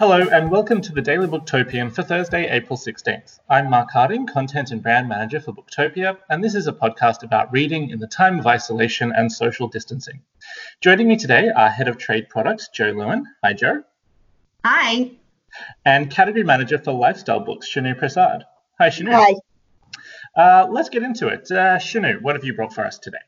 Hello 0.00 0.26
and 0.32 0.50
welcome 0.50 0.80
to 0.80 0.92
the 0.92 1.02
Daily 1.02 1.26
Booktopian 1.26 1.92
for 1.92 2.02
Thursday, 2.02 2.48
April 2.48 2.78
16th. 2.78 3.38
I'm 3.50 3.68
Mark 3.68 3.90
Harding, 3.90 4.26
Content 4.26 4.70
and 4.70 4.82
Brand 4.82 5.10
Manager 5.10 5.40
for 5.40 5.52
Booktopia, 5.52 6.16
and 6.30 6.42
this 6.42 6.54
is 6.54 6.66
a 6.66 6.72
podcast 6.72 7.22
about 7.22 7.52
reading 7.52 7.90
in 7.90 7.98
the 7.98 8.06
time 8.06 8.38
of 8.38 8.46
isolation 8.46 9.12
and 9.14 9.30
social 9.30 9.68
distancing. 9.68 10.22
Joining 10.80 11.06
me 11.06 11.18
today 11.18 11.50
are 11.54 11.68
Head 11.68 11.86
of 11.86 11.98
Trade 11.98 12.30
Products, 12.30 12.68
Joe 12.68 12.92
Lewin. 12.92 13.26
Hi, 13.44 13.52
Joe. 13.52 13.82
Hi. 14.64 15.10
And 15.84 16.10
Category 16.10 16.44
Manager 16.44 16.78
for 16.78 16.92
Lifestyle 16.92 17.40
Books, 17.40 17.70
Shanu 17.70 17.94
Prasad. 17.98 18.44
Hi, 18.78 18.88
Shanu. 18.88 19.12
Hi. 19.12 19.34
Uh, 20.34 20.66
let's 20.70 20.88
get 20.88 21.02
into 21.02 21.28
it. 21.28 21.50
Uh, 21.50 21.76
Shanu, 21.76 22.22
what 22.22 22.36
have 22.36 22.44
you 22.46 22.54
brought 22.54 22.72
for 22.72 22.86
us 22.86 22.98
today? 22.98 23.18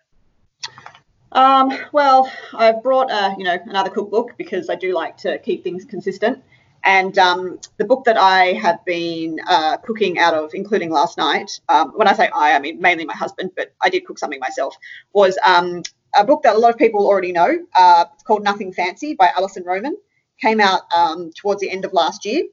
Um, 1.33 1.71
well, 1.93 2.33
I've 2.55 2.83
brought 2.83 3.11
uh, 3.11 3.35
you 3.37 3.45
know 3.45 3.59
another 3.67 3.91
cookbook 3.91 4.39
because 4.39 4.71
I 4.71 4.75
do 4.75 4.95
like 4.95 5.19
to 5.19 5.39
keep 5.39 5.65
things 5.65 5.85
consistent. 5.85 6.43
And 6.85 7.17
um, 7.19 7.61
the 7.77 7.85
book 7.85 8.05
that 8.05 8.17
I 8.17 8.53
have 8.55 8.85
been 8.85 9.39
uh, 9.47 9.77
cooking 9.79 10.19
out 10.19 10.35
of, 10.35 10.51
including 10.55 10.91
last 10.91 11.17
night, 11.17 11.61
um, 11.69 11.93
when 11.95 12.09
I 12.09 12.13
say 12.13 12.29
I, 12.35 12.55
I 12.55 12.59
mean 12.59 12.81
mainly 12.81 13.05
my 13.05 13.15
husband, 13.15 13.53
but 13.57 13.73
I 13.81 13.89
did 13.89 14.05
cook 14.05 14.19
something 14.19 14.41
myself, 14.41 14.77
was 15.13 15.39
um, 15.45 15.83
a 16.15 16.25
book 16.25 16.43
that 16.43 16.57
a 16.57 16.59
lot 16.59 16.71
of 16.71 16.79
people 16.79 17.07
already 17.07 17.33
know. 17.33 17.57
Uh, 17.75 18.05
it's 18.13 18.25
called 18.25 18.43
Nothing 18.43 18.73
Fancy 18.73 19.15
by 19.15 19.31
Alison 19.37 19.65
Roman. 19.65 19.97
Came 20.41 20.61
out 20.61 20.83
um, 20.95 21.31
towards 21.37 21.61
the 21.61 21.71
end 21.71 21.85
of 21.85 21.93
last 21.93 22.25
year. 22.25 22.45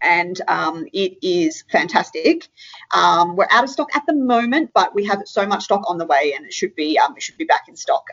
And 0.00 0.40
um, 0.48 0.86
it 0.94 1.18
is 1.22 1.62
fantastic. 1.70 2.48
Um, 2.94 3.36
we're 3.36 3.48
out 3.50 3.64
of 3.64 3.70
stock 3.70 3.94
at 3.94 4.04
the 4.06 4.14
moment, 4.14 4.70
but 4.72 4.94
we 4.94 5.04
have 5.04 5.22
so 5.26 5.46
much 5.46 5.64
stock 5.64 5.82
on 5.88 5.98
the 5.98 6.06
way, 6.06 6.32
and 6.34 6.46
it 6.46 6.52
should 6.52 6.74
be 6.74 6.98
it 6.98 7.22
should 7.22 7.36
be 7.36 7.44
back 7.44 7.68
in 7.68 7.76
stock 7.76 8.06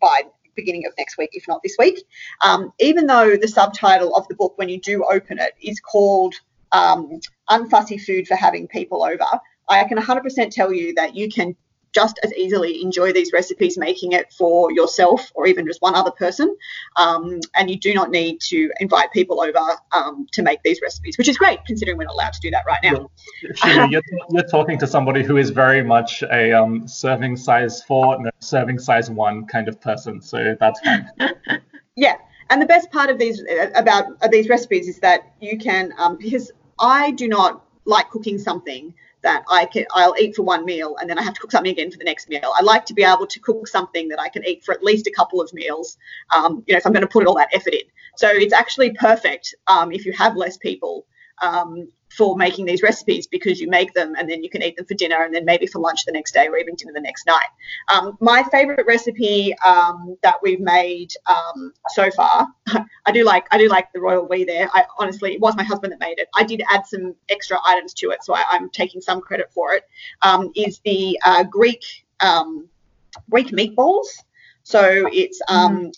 by 0.00 0.22
beginning 0.54 0.86
of 0.86 0.92
next 0.98 1.18
week, 1.18 1.30
if 1.32 1.46
not 1.48 1.62
this 1.62 1.76
week. 1.78 2.02
Um, 2.44 2.72
even 2.78 3.06
though 3.06 3.36
the 3.36 3.48
subtitle 3.48 4.14
of 4.14 4.26
the 4.28 4.34
book, 4.34 4.56
when 4.56 4.68
you 4.68 4.80
do 4.80 5.04
open 5.10 5.38
it, 5.38 5.54
is 5.62 5.80
called 5.80 6.34
um, 6.72 7.20
Unfussy 7.50 8.00
Food 8.00 8.26
for 8.26 8.34
Having 8.34 8.68
People 8.68 9.02
Over, 9.04 9.24
I 9.68 9.84
can 9.84 9.98
100% 9.98 10.50
tell 10.50 10.72
you 10.72 10.94
that 10.94 11.14
you 11.14 11.28
can 11.28 11.56
just 11.92 12.18
as 12.22 12.32
easily 12.34 12.82
enjoy 12.82 13.12
these 13.12 13.32
recipes 13.32 13.76
making 13.78 14.12
it 14.12 14.32
for 14.32 14.72
yourself 14.72 15.30
or 15.34 15.46
even 15.46 15.66
just 15.66 15.80
one 15.82 15.94
other 15.94 16.10
person. 16.10 16.56
Um, 16.96 17.40
and 17.54 17.70
you 17.70 17.78
do 17.78 17.94
not 17.94 18.10
need 18.10 18.40
to 18.48 18.70
invite 18.80 19.12
people 19.12 19.42
over 19.42 19.76
um, 19.92 20.26
to 20.32 20.42
make 20.42 20.62
these 20.62 20.80
recipes, 20.82 21.18
which 21.18 21.28
is 21.28 21.36
great 21.36 21.64
considering 21.66 21.98
we're 21.98 22.04
not 22.04 22.14
allowed 22.14 22.32
to 22.32 22.40
do 22.40 22.50
that 22.50 22.64
right 22.66 22.80
now. 22.82 23.10
Sure, 23.54 23.86
you're, 23.86 24.02
you're, 24.30 24.42
talking 24.48 24.78
to 24.78 24.86
somebody 24.86 25.22
who 25.22 25.36
is 25.36 25.50
very 25.50 25.82
much 25.82 26.22
a 26.24 26.52
um, 26.52 26.86
serving 26.86 27.36
size 27.36 27.82
four, 27.82 28.20
no, 28.20 28.30
serving 28.40 28.78
size 28.78 29.10
one 29.10 29.46
kind 29.46 29.68
of 29.68 29.80
person. 29.80 30.20
So 30.20 30.56
that's 30.58 30.80
fine. 30.80 31.08
yeah. 31.96 32.16
And 32.50 32.60
the 32.60 32.66
best 32.66 32.90
part 32.90 33.08
of 33.08 33.18
these 33.18 33.42
about 33.74 34.04
these 34.30 34.48
recipes 34.48 34.88
is 34.88 34.98
that 34.98 35.32
you 35.40 35.56
can, 35.58 35.92
um, 35.96 36.18
because 36.18 36.50
I 36.78 37.12
do 37.12 37.28
not 37.28 37.64
like 37.84 38.10
cooking 38.10 38.38
something 38.38 38.94
that 39.22 39.44
I 39.48 39.66
can 39.66 39.86
I'll 39.92 40.14
eat 40.18 40.36
for 40.36 40.42
one 40.42 40.64
meal 40.64 40.96
and 41.00 41.08
then 41.08 41.18
I 41.18 41.22
have 41.22 41.34
to 41.34 41.40
cook 41.40 41.52
something 41.52 41.72
again 41.72 41.90
for 41.90 41.98
the 41.98 42.04
next 42.04 42.28
meal. 42.28 42.52
I 42.54 42.62
like 42.62 42.84
to 42.86 42.94
be 42.94 43.04
able 43.04 43.26
to 43.26 43.40
cook 43.40 43.68
something 43.68 44.08
that 44.08 44.20
I 44.20 44.28
can 44.28 44.46
eat 44.46 44.64
for 44.64 44.72
at 44.72 44.82
least 44.82 45.06
a 45.06 45.12
couple 45.12 45.40
of 45.40 45.52
meals. 45.52 45.96
Um, 46.34 46.64
you 46.66 46.74
know, 46.74 46.78
if 46.78 46.86
I'm 46.86 46.92
going 46.92 47.02
to 47.02 47.08
put 47.08 47.26
all 47.26 47.34
that 47.36 47.50
effort 47.52 47.74
in. 47.74 47.84
So 48.16 48.28
it's 48.28 48.52
actually 48.52 48.92
perfect 48.92 49.54
um, 49.66 49.92
if 49.92 50.04
you 50.04 50.12
have 50.12 50.36
less 50.36 50.56
people 50.56 51.06
um, 51.40 51.88
for 52.16 52.36
making 52.36 52.66
these 52.66 52.82
recipes 52.82 53.26
because 53.26 53.60
you 53.60 53.68
make 53.68 53.92
them 53.94 54.14
and 54.18 54.28
then 54.28 54.42
you 54.42 54.50
can 54.50 54.62
eat 54.62 54.76
them 54.76 54.84
for 54.86 54.94
dinner 54.94 55.24
and 55.24 55.34
then 55.34 55.44
maybe 55.44 55.66
for 55.66 55.78
lunch 55.78 56.04
the 56.04 56.12
next 56.12 56.32
day 56.32 56.46
or 56.46 56.56
even 56.56 56.74
dinner 56.74 56.92
the 56.94 57.00
next 57.00 57.26
night. 57.26 57.46
Um, 57.92 58.16
my 58.20 58.42
favorite 58.44 58.86
recipe 58.86 59.54
um, 59.64 60.16
that 60.22 60.36
we've 60.42 60.60
made 60.60 61.12
um, 61.26 61.72
so 61.88 62.10
far, 62.10 62.48
I 63.06 63.12
do 63.12 63.24
like 63.24 63.46
I 63.50 63.58
do 63.58 63.68
like 63.68 63.92
the 63.92 64.00
royal 64.00 64.26
we 64.26 64.44
there. 64.44 64.68
I 64.72 64.84
honestly 64.98 65.34
it 65.34 65.40
was 65.40 65.56
my 65.56 65.64
husband 65.64 65.92
that 65.92 66.00
made 66.00 66.18
it. 66.18 66.28
I 66.34 66.44
did 66.44 66.62
add 66.70 66.86
some 66.86 67.14
extra 67.28 67.58
items 67.64 67.94
to 67.94 68.10
it, 68.10 68.22
so 68.22 68.34
I, 68.34 68.44
am 68.56 68.70
taking 68.70 69.00
some 69.00 69.20
credit 69.20 69.50
for 69.52 69.72
it. 69.72 69.84
Um, 70.22 70.50
is 70.54 70.80
the 70.84 71.18
uh, 71.24 71.44
Greek 71.44 71.82
um, 72.20 72.68
Greek 73.30 73.48
meatballs. 73.48 74.06
So 74.64 75.08
it's 75.12 75.40
um, 75.48 75.86
mm 75.86 75.92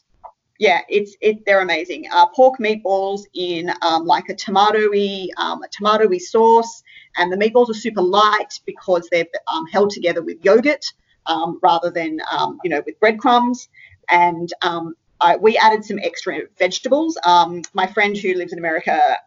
yeah, 0.59 0.81
it's 0.89 1.17
it. 1.21 1.45
They're 1.45 1.61
amazing. 1.61 2.07
Uh, 2.13 2.27
pork 2.27 2.59
meatballs 2.61 3.23
in 3.35 3.71
um, 3.83 4.07
like 4.07 4.29
a 4.29 4.35
tomatoey 4.35 5.29
um, 5.37 5.63
a 5.63 6.21
sauce, 6.21 6.83
and 7.17 7.33
the 7.33 7.37
meatballs 7.37 7.71
are 7.71 7.75
super 7.75 8.03
light 8.03 8.61
because 8.65 9.09
they're 9.11 9.27
um, 9.53 9.67
held 9.67 9.91
together 9.91 10.23
with 10.23 10.45
yogurt 10.45 10.85
um, 11.27 11.59
rather 11.63 11.91
than 11.91 12.21
um, 12.31 12.59
you 12.63 12.71
know 12.71 12.83
with 12.87 12.99
breadcrumbs. 13.01 13.69
And 14.09 14.49
um, 14.63 14.95
I, 15.21 15.37
we 15.37 15.57
added 15.57 15.85
some 15.85 15.99
extra 16.03 16.43
vegetables. 16.59 17.19
my 17.73 17.87
friend 17.93 18.17
who 18.17 18.35
lives 18.35 18.53
in 18.53 18.59
America 18.59 19.19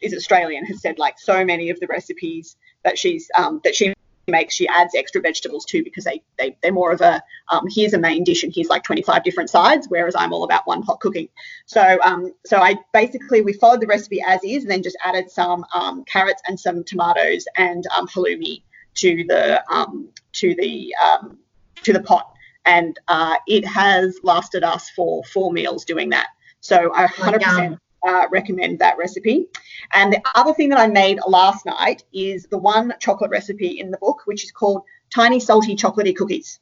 is 0.00 0.12
Australian 0.12 0.64
has 0.66 0.80
said 0.80 0.98
like 0.98 1.18
so 1.18 1.44
many 1.44 1.70
of 1.70 1.78
the 1.78 1.86
recipes 1.86 2.56
that 2.82 2.98
she's 2.98 3.30
that 3.62 3.74
she 3.74 3.93
makes 4.26 4.54
she 4.54 4.66
adds 4.68 4.94
extra 4.94 5.20
vegetables 5.20 5.64
too 5.64 5.82
because 5.84 6.04
they, 6.04 6.22
they 6.38 6.56
they're 6.62 6.72
more 6.72 6.92
of 6.92 7.00
a 7.00 7.22
um, 7.50 7.66
here's 7.70 7.92
a 7.94 7.98
main 7.98 8.24
dish 8.24 8.42
and 8.42 8.52
here's 8.54 8.68
like 8.68 8.82
25 8.82 9.22
different 9.22 9.50
sides 9.50 9.86
whereas 9.90 10.14
i'm 10.16 10.32
all 10.32 10.44
about 10.44 10.66
one 10.66 10.82
pot 10.82 11.00
cooking. 11.00 11.28
So 11.66 11.98
um 12.04 12.32
so 12.44 12.58
i 12.58 12.76
basically 12.92 13.42
we 13.42 13.52
followed 13.52 13.80
the 13.80 13.86
recipe 13.86 14.22
as 14.26 14.40
is 14.44 14.62
and 14.62 14.70
then 14.70 14.82
just 14.82 14.96
added 15.04 15.30
some 15.30 15.64
um, 15.74 16.04
carrots 16.04 16.42
and 16.48 16.58
some 16.58 16.84
tomatoes 16.84 17.44
and 17.56 17.84
um, 17.96 18.06
halloumi 18.08 18.62
to 18.94 19.24
the 19.28 19.62
um, 19.72 20.08
to 20.32 20.54
the 20.54 20.94
um, 21.04 21.38
to 21.82 21.92
the 21.92 22.00
pot. 22.00 22.30
And 22.64 22.98
uh, 23.08 23.36
it 23.46 23.66
has 23.66 24.18
lasted 24.22 24.64
us 24.64 24.88
for 24.90 25.22
four 25.24 25.52
meals 25.52 25.84
doing 25.84 26.08
that. 26.10 26.28
So 26.60 26.92
i 26.94 27.06
100% 27.06 27.78
uh, 28.06 28.26
recommend 28.30 28.78
that 28.78 28.96
recipe. 28.96 29.48
And 29.92 30.12
the 30.12 30.22
other 30.34 30.54
thing 30.54 30.70
that 30.70 30.78
I 30.78 30.86
made 30.86 31.18
last 31.26 31.66
night 31.66 32.04
is 32.12 32.46
the 32.46 32.58
one 32.58 32.94
chocolate 33.00 33.30
recipe 33.30 33.78
in 33.80 33.90
the 33.90 33.98
book, 33.98 34.22
which 34.24 34.44
is 34.44 34.50
called 34.50 34.82
Tiny 35.14 35.40
Salty 35.40 35.76
Chocolatey 35.76 36.16
Cookies. 36.16 36.60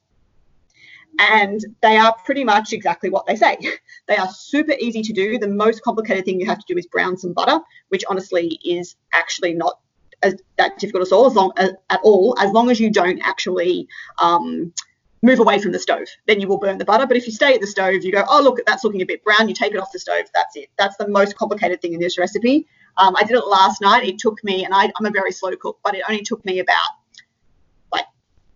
And 1.19 1.63
they 1.81 1.97
are 1.97 2.15
pretty 2.25 2.43
much 2.43 2.73
exactly 2.73 3.09
what 3.09 3.25
they 3.25 3.35
say. 3.35 3.57
They 4.05 4.17
are 4.17 4.27
super 4.27 4.73
easy 4.81 5.01
to 5.01 5.13
do. 5.13 5.39
The 5.39 5.47
most 5.47 5.81
complicated 5.81 6.25
thing 6.25 6.37
you 6.37 6.45
have 6.45 6.59
to 6.59 6.65
do 6.67 6.77
is 6.77 6.85
brown 6.87 7.15
some 7.17 7.31
butter, 7.31 7.61
which 7.87 8.03
honestly 8.09 8.59
is 8.65 8.97
actually 9.13 9.53
not 9.53 9.79
as, 10.21 10.35
that 10.57 10.77
difficult 10.77 11.07
at 11.07 11.13
all, 11.13 11.27
as 11.27 11.35
long 11.35 11.53
as, 11.55 11.71
at 11.89 12.01
all, 12.03 12.35
as 12.37 12.51
long 12.51 12.69
as 12.69 12.81
you 12.81 12.89
don't 12.91 13.21
actually 13.23 13.87
um, 14.21 14.73
move 15.21 15.39
away 15.39 15.57
from 15.57 15.71
the 15.71 15.79
stove. 15.79 16.07
Then 16.27 16.41
you 16.41 16.47
will 16.47 16.57
burn 16.57 16.77
the 16.77 16.85
butter. 16.85 17.07
But 17.07 17.17
if 17.17 17.25
you 17.25 17.31
stay 17.31 17.53
at 17.53 17.61
the 17.61 17.67
stove, 17.67 18.03
you 18.03 18.11
go, 18.11 18.25
oh, 18.27 18.41
look, 18.41 18.59
that's 18.65 18.83
looking 18.83 19.01
a 19.01 19.05
bit 19.05 19.23
brown. 19.23 19.47
You 19.47 19.55
take 19.55 19.73
it 19.73 19.79
off 19.79 19.91
the 19.91 19.99
stove. 19.99 20.25
That's 20.33 20.55
it. 20.55 20.69
That's 20.77 20.97
the 20.97 21.07
most 21.07 21.37
complicated 21.37 21.81
thing 21.81 21.93
in 21.93 21.99
this 21.99 22.17
recipe. 22.17 22.67
Um, 22.97 23.15
I 23.15 23.23
did 23.23 23.35
it 23.35 23.47
last 23.47 23.81
night. 23.81 24.07
It 24.07 24.19
took 24.19 24.43
me, 24.43 24.65
and 24.65 24.73
I, 24.73 24.91
I'm 24.95 25.05
a 25.05 25.11
very 25.11 25.31
slow 25.31 25.55
cook, 25.55 25.79
but 25.83 25.95
it 25.95 26.03
only 26.07 26.23
took 26.23 26.43
me 26.45 26.59
about 26.59 26.89
like 27.91 28.05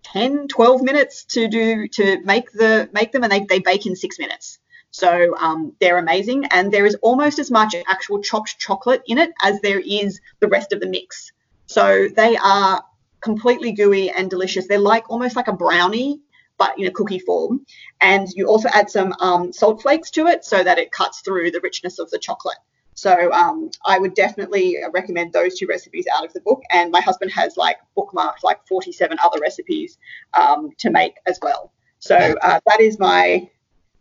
10, 0.03 0.47
12 0.47 0.81
minutes 0.81 1.25
to 1.25 1.47
do 1.47 1.87
to 1.89 2.21
make 2.23 2.51
the 2.51 2.89
make 2.93 3.11
them, 3.11 3.23
and 3.23 3.31
they, 3.31 3.41
they 3.41 3.59
bake 3.59 3.85
in 3.85 3.95
six 3.95 4.19
minutes. 4.19 4.59
So 4.91 5.35
um, 5.37 5.73
they're 5.79 5.97
amazing, 5.97 6.45
and 6.45 6.71
there 6.71 6.85
is 6.85 6.95
almost 7.01 7.39
as 7.39 7.51
much 7.51 7.75
actual 7.87 8.21
chopped 8.21 8.57
chocolate 8.59 9.03
in 9.07 9.17
it 9.17 9.31
as 9.41 9.59
there 9.61 9.79
is 9.79 10.19
the 10.39 10.47
rest 10.47 10.73
of 10.73 10.79
the 10.79 10.87
mix. 10.87 11.31
So 11.65 12.07
they 12.15 12.37
are 12.37 12.83
completely 13.19 13.73
gooey 13.73 14.09
and 14.09 14.29
delicious. 14.29 14.67
They're 14.67 14.79
like 14.79 15.09
almost 15.09 15.35
like 15.35 15.47
a 15.47 15.53
brownie 15.53 16.21
but 16.57 16.77
in 16.79 16.87
a 16.87 16.91
cookie 16.91 17.19
form. 17.19 17.65
And 18.01 18.27
you 18.29 18.47
also 18.47 18.69
add 18.69 18.89
some 18.89 19.13
um, 19.19 19.53
salt 19.53 19.81
flakes 19.81 20.11
to 20.11 20.27
it 20.27 20.43
so 20.43 20.63
that 20.63 20.77
it 20.77 20.91
cuts 20.91 21.21
through 21.21 21.51
the 21.51 21.61
richness 21.61 21.99
of 21.99 22.09
the 22.09 22.19
chocolate. 22.19 22.57
So 22.97 23.31
um, 23.31 23.69
I 23.85 23.99
would 23.99 24.15
definitely 24.15 24.77
recommend 24.91 25.31
those 25.31 25.53
two 25.53 25.67
recipes 25.67 26.05
out 26.15 26.25
of 26.25 26.33
the 26.33 26.41
book. 26.41 26.63
And 26.71 26.91
my 26.91 26.99
husband 26.99 27.31
has 27.31 27.55
like 27.55 27.77
bookmarked 27.95 28.43
like 28.43 28.65
47 28.67 29.19
other 29.23 29.39
recipes 29.39 29.99
um, 30.33 30.71
to 30.79 30.89
make 30.89 31.13
as 31.27 31.37
well. 31.43 31.71
So 31.99 32.15
uh, 32.15 32.59
that 32.65 32.81
is 32.81 32.97
my 32.97 33.47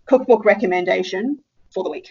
cookbook 0.07 0.47
recommendation 0.47 1.39
for 1.75 1.85
the 1.85 1.91
week. 1.91 2.09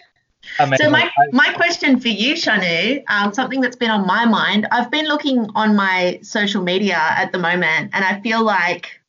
Amazing. 0.60 0.84
So 0.84 0.90
my, 0.90 1.10
my 1.32 1.52
question 1.54 1.98
for 1.98 2.06
you, 2.06 2.34
Shanu, 2.34 3.02
um, 3.08 3.34
something 3.34 3.60
that's 3.60 3.74
been 3.74 3.90
on 3.90 4.06
my 4.06 4.24
mind, 4.24 4.68
I've 4.70 4.90
been 4.92 5.06
looking 5.06 5.44
on 5.56 5.74
my 5.74 6.20
social 6.22 6.62
media 6.62 6.98
at 6.98 7.32
the 7.32 7.38
moment 7.38 7.90
and 7.94 8.04
I 8.04 8.20
feel 8.20 8.44
like 8.44 9.00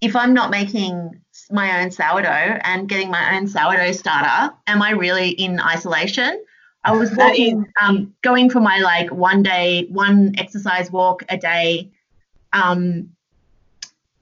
if 0.00 0.16
I'm 0.16 0.32
not 0.32 0.50
making 0.50 1.20
my 1.50 1.82
own 1.82 1.90
sourdough 1.90 2.60
and 2.64 2.88
getting 2.88 3.10
my 3.10 3.36
own 3.36 3.46
sourdough 3.46 3.92
starter, 3.92 4.54
am 4.66 4.80
I 4.80 4.92
really 4.92 5.30
in 5.30 5.60
isolation? 5.60 6.42
I 6.84 6.92
was 6.92 7.14
walking, 7.14 7.66
um, 7.80 8.14
going 8.22 8.48
for 8.50 8.60
my 8.60 8.78
like 8.78 9.10
one 9.10 9.42
day, 9.42 9.86
one 9.90 10.34
exercise 10.38 10.90
walk 10.90 11.22
a 11.28 11.36
day 11.36 11.90
um, 12.52 13.10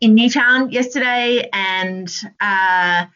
in 0.00 0.14
Newtown 0.14 0.70
yesterday, 0.70 1.48
and 1.52 2.12
uh, 2.40 3.06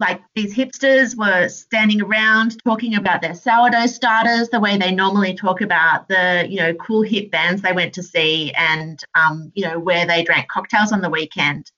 like 0.00 0.20
these 0.34 0.54
hipsters 0.54 1.16
were 1.16 1.48
standing 1.48 2.02
around 2.02 2.62
talking 2.64 2.96
about 2.96 3.22
their 3.22 3.34
sourdough 3.34 3.86
starters 3.86 4.48
the 4.48 4.58
way 4.58 4.76
they 4.76 4.92
normally 4.92 5.34
talk 5.34 5.60
about 5.60 6.08
the 6.08 6.46
you 6.48 6.58
know 6.58 6.74
cool 6.74 7.02
hip 7.02 7.30
bands 7.30 7.62
they 7.62 7.72
went 7.72 7.94
to 7.94 8.02
see 8.02 8.52
and 8.52 9.04
um, 9.14 9.52
you 9.54 9.64
know 9.64 9.78
where 9.78 10.04
they 10.04 10.24
drank 10.24 10.48
cocktails 10.48 10.90
on 10.90 11.00
the 11.00 11.08
weekend 11.08 11.70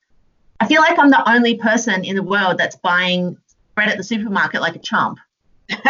I 0.61 0.67
feel 0.67 0.81
like 0.81 0.99
I'm 0.99 1.11
the 1.11 1.29
only 1.29 1.57
person 1.57 2.05
in 2.05 2.17
the 2.17 2.23
world 2.23 2.59
that's 2.59 2.77
buying 2.77 3.37
bread 3.75 3.89
at 3.89 3.99
the 3.99 4.05
supermarket 4.05 4.61
like 4.61 4.77
a 4.77 4.81
chump. 4.81 5.19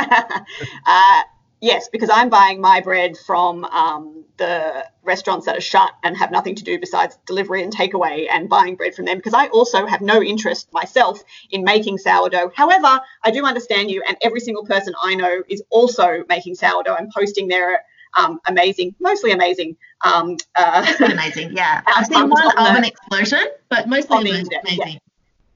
uh, 0.87 1.23
yes, 1.61 1.89
because 1.89 2.11
I'm 2.13 2.29
buying 2.29 2.61
my 2.61 2.81
bread 2.81 3.17
from 3.17 3.65
um, 3.65 4.25
the 4.37 4.87
restaurants 5.03 5.47
that 5.47 5.57
are 5.57 5.61
shut 5.61 5.93
and 6.03 6.17
have 6.17 6.31
nothing 6.31 6.55
to 6.57 6.65
do 6.65 6.79
besides 6.79 7.19
delivery 7.27 7.63
and 7.63 7.75
takeaway 7.75 8.27
and 8.31 8.49
buying 8.49 8.77
bread 8.77 8.95
from 8.95 9.05
them 9.05 9.17
because 9.17 9.35
I 9.35 9.47
also 9.49 9.87
have 9.87 10.01
no 10.01 10.23
interest 10.23 10.73
myself 10.73 11.23
in 11.51 11.65
making 11.65 11.99
sourdough. 11.99 12.53
However, 12.55 13.01
I 13.23 13.31
do 13.31 13.45
understand 13.45 13.91
you, 13.91 14.03
and 14.07 14.17
every 14.23 14.41
single 14.41 14.65
person 14.65 14.95
I 15.03 15.15
know 15.15 15.43
is 15.49 15.63
also 15.71 16.25
making 16.29 16.55
sourdough 16.55 16.97
and 16.97 17.11
posting 17.11 17.49
their 17.49 17.83
um, 18.17 18.41
amazing, 18.47 18.95
mostly 19.01 19.33
amazing. 19.33 19.77
Um, 20.03 20.37
uh, 20.55 20.87
amazing, 21.01 21.55
yeah. 21.57 21.83
I've 21.87 22.07
seen 22.07 22.29
one 22.31 22.47
of 22.47 22.77
an 22.77 22.85
explosion, 22.85 23.47
but 23.69 23.89
mostly 23.89 24.19
amazing. 24.19 24.49
Yeah. 24.79 24.99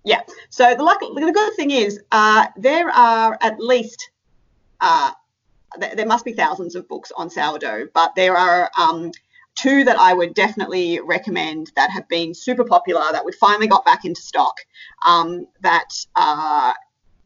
Yeah. 0.04 0.22
So 0.48 0.74
the, 0.74 1.20
the 1.20 1.32
good 1.32 1.54
thing 1.54 1.70
is 1.70 2.00
uh, 2.12 2.46
there 2.56 2.90
are 2.90 3.36
at 3.40 3.60
least 3.60 4.10
uh, 4.80 5.12
there 5.76 6.06
must 6.06 6.24
be 6.24 6.32
thousands 6.32 6.74
of 6.74 6.88
books 6.88 7.12
on 7.16 7.30
sourdough, 7.30 7.88
but 7.94 8.14
there 8.14 8.36
are 8.36 8.70
um, 8.78 9.12
two 9.54 9.84
that 9.84 9.98
I 9.98 10.14
would 10.14 10.34
definitely 10.34 11.00
recommend 11.00 11.70
that 11.76 11.90
have 11.90 12.08
been 12.08 12.34
super 12.34 12.64
popular 12.64 13.12
that 13.12 13.24
we 13.24 13.32
finally 13.32 13.66
got 13.66 13.84
back 13.84 14.04
into 14.04 14.20
stock. 14.20 14.56
Um, 15.06 15.46
that 15.60 15.90
uh, 16.16 16.72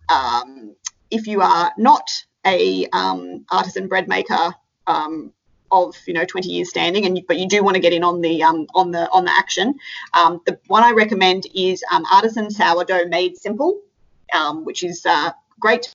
um, 0.08 0.74
if 1.10 1.26
you 1.26 1.40
are 1.40 1.72
not 1.78 2.10
a 2.46 2.86
um, 2.92 3.46
artisan 3.50 3.88
bread 3.88 4.08
maker 4.08 4.54
um, 4.86 5.32
of 5.74 5.96
you 6.06 6.14
know 6.14 6.24
20 6.24 6.48
years 6.48 6.70
standing, 6.70 7.04
and 7.04 7.18
you, 7.18 7.24
but 7.26 7.38
you 7.38 7.48
do 7.48 7.62
want 7.62 7.74
to 7.74 7.80
get 7.80 7.92
in 7.92 8.04
on 8.04 8.20
the 8.20 8.42
um, 8.42 8.66
on 8.74 8.90
the 8.90 9.10
on 9.10 9.24
the 9.24 9.32
action, 9.32 9.74
the 10.12 10.58
one 10.68 10.82
I 10.82 10.92
recommend 10.92 11.46
is 11.54 11.82
Artisan 12.12 12.50
Sourdough 12.50 13.08
Made 13.08 13.36
Simple, 13.36 13.80
which 14.62 14.82
is 14.84 15.04
uh, 15.06 15.32
great 15.60 15.94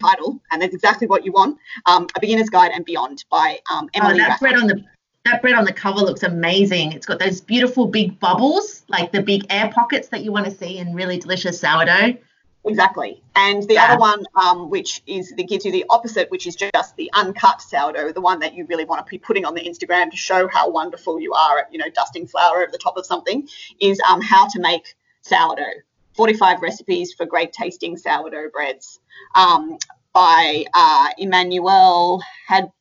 title, 0.00 0.40
and 0.50 0.60
that's 0.60 0.74
exactly 0.74 1.06
what 1.06 1.24
you 1.24 1.32
want. 1.32 1.58
Um, 1.86 2.06
a 2.14 2.20
Beginner's 2.20 2.50
Guide 2.50 2.72
and 2.72 2.84
Beyond 2.84 3.24
by 3.30 3.60
um, 3.72 3.88
Emily. 3.94 4.14
Oh, 4.14 4.28
that 4.28 4.40
bread 4.40 4.56
on 4.56 4.66
the 4.66 4.84
that 5.24 5.42
bread 5.42 5.54
on 5.54 5.64
the 5.64 5.72
cover 5.72 6.00
looks 6.00 6.22
amazing. 6.22 6.92
It's 6.92 7.06
got 7.06 7.18
those 7.18 7.40
beautiful 7.40 7.86
big 7.86 8.18
bubbles, 8.20 8.84
like 8.88 9.12
the 9.12 9.22
big 9.22 9.44
air 9.50 9.70
pockets 9.72 10.08
that 10.08 10.22
you 10.22 10.32
want 10.32 10.46
to 10.46 10.52
see 10.52 10.78
in 10.78 10.94
really 10.94 11.18
delicious 11.18 11.60
sourdough. 11.60 12.16
Exactly. 12.66 13.22
And 13.36 13.62
the 13.62 13.74
yeah. 13.74 13.92
other 13.92 14.00
one, 14.00 14.24
um, 14.34 14.70
which 14.70 15.02
is 15.06 15.32
that 15.36 15.48
gives 15.48 15.64
you 15.64 15.70
the 15.70 15.84
opposite, 15.88 16.30
which 16.30 16.46
is 16.46 16.56
just 16.56 16.96
the 16.96 17.10
uncut 17.14 17.62
sourdough, 17.62 18.12
the 18.12 18.20
one 18.20 18.40
that 18.40 18.54
you 18.54 18.66
really 18.66 18.84
want 18.84 19.06
to 19.06 19.10
be 19.10 19.18
putting 19.18 19.44
on 19.44 19.54
the 19.54 19.62
Instagram 19.62 20.10
to 20.10 20.16
show 20.16 20.48
how 20.48 20.68
wonderful 20.68 21.20
you 21.20 21.32
are 21.32 21.60
at, 21.60 21.72
you 21.72 21.78
know, 21.78 21.88
dusting 21.94 22.26
flour 22.26 22.62
over 22.62 22.72
the 22.72 22.78
top 22.78 22.96
of 22.96 23.06
something, 23.06 23.48
is 23.80 24.00
um, 24.08 24.20
how 24.20 24.48
to 24.48 24.58
make 24.58 24.96
sourdough. 25.22 25.82
45 26.14 26.62
recipes 26.62 27.12
for 27.12 27.26
great 27.26 27.52
tasting 27.52 27.96
sourdough 27.96 28.50
breads 28.50 29.00
um, 29.34 29.78
by 30.12 30.64
uh, 30.74 31.08
Emmanuel 31.18 32.22
Had 32.48 32.72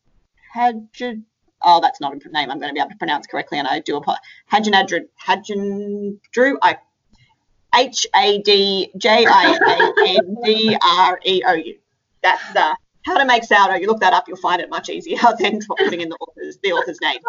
Hadjad. 0.55 1.23
Oh, 1.61 1.81
that's 1.81 1.99
not 1.99 2.13
a 2.13 2.29
name 2.29 2.49
I'm 2.49 2.59
going 2.59 2.69
to 2.69 2.73
be 2.73 2.79
able 2.79 2.91
to 2.91 2.97
pronounce 2.97 3.27
correctly, 3.27 3.59
and 3.59 3.67
I 3.67 3.79
do 3.79 3.97
apologize. 3.97 4.23
Hadjanadru. 4.51 5.07
Hadjandru. 5.21 6.55
I 6.61 6.77
H 7.77 8.07
A 8.15 8.41
D 8.41 8.91
J 8.97 9.25
I 9.27 9.57
A 9.67 10.17
N 10.19 10.37
D 10.43 10.77
R 10.81 11.19
E 11.25 11.43
O 11.45 11.53
U. 11.53 11.77
That's 12.21 12.55
uh, 12.55 12.73
how 13.05 13.17
to 13.17 13.25
make 13.25 13.43
sourdough. 13.43 13.75
You 13.75 13.87
look 13.87 13.99
that 13.99 14.13
up, 14.13 14.27
you'll 14.27 14.37
find 14.37 14.61
it 14.61 14.69
much 14.69 14.89
easier 14.89 15.17
than 15.39 15.59
putting 15.77 16.01
in 16.01 16.09
the 16.09 16.15
author's 16.15 16.57
the 16.63 16.71
author's 16.71 17.01
name. 17.01 17.19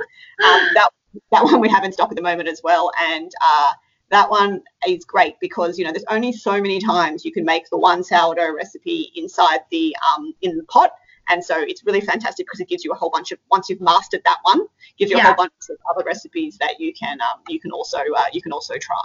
Um, 0.45 0.69
that 0.75 0.89
that 1.33 1.45
one 1.45 1.61
we 1.61 1.69
have 1.69 1.85
in 1.85 1.93
stock 1.93 2.11
at 2.11 2.17
the 2.17 2.23
moment 2.23 2.49
as 2.49 2.61
well, 2.63 2.91
and 2.99 3.31
uh, 3.43 3.73
that 4.11 4.31
one 4.31 4.63
is 4.87 5.05
great 5.05 5.35
because 5.41 5.79
you 5.79 5.85
know 5.85 5.93
there's 5.93 6.05
only 6.09 6.33
so 6.33 6.53
many 6.53 6.81
times 6.81 7.25
you 7.25 7.33
can 7.33 7.45
make 7.45 7.69
the 7.71 7.79
one 7.79 8.05
sourdough 8.05 8.55
recipe 8.55 9.13
inside 9.17 9.61
the 9.71 9.97
um, 10.15 10.33
in 10.43 10.57
the 10.57 10.65
pot 10.65 10.93
and 11.29 11.45
so 11.45 11.59
it's 11.59 11.85
really 11.85 12.01
fantastic 12.01 12.47
because 12.47 12.61
it 12.61 12.69
gives 12.69 12.85
you 12.85 12.93
a 12.93 12.95
whole 12.95 13.11
bunch 13.11 13.33
of 13.33 13.39
once 13.51 13.69
you've 13.69 13.81
mastered 13.81 14.23
that 14.25 14.39
one 14.43 14.67
gives 14.97 15.11
you 15.11 15.17
yeah. 15.17 15.25
a 15.25 15.27
whole 15.27 15.37
bunch 15.37 15.53
of 15.71 15.77
other 15.91 16.05
recipes 16.05 16.57
that 16.59 16.79
you 16.79 16.93
can 16.93 17.21
um, 17.21 17.41
you 17.49 17.59
can 17.61 17.73
also 17.73 17.99
uh, 18.17 18.25
you 18.33 18.41
can 18.41 18.53
also 18.53 18.75
try 18.79 18.97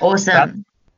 awesome 0.00 0.34
that, 0.34 0.54